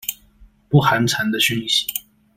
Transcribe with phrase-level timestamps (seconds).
[0.67, 1.85] 不寒蟬的訊息